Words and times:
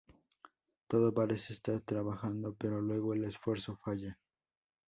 Todo 0.87 1.13
parece 1.13 1.53
estar 1.53 1.79
trabajando, 1.81 2.55
pero 2.57 2.81
luego 2.81 3.13
el 3.13 3.23
esfuerzo 3.25 3.77
falla. 3.83 4.17